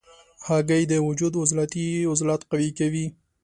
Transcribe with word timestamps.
هګۍ 0.47 0.83
د 0.91 0.93
وجود 1.07 1.33
عضلات 2.11 2.41
قوي 2.51 2.69
کوي. 2.79 3.05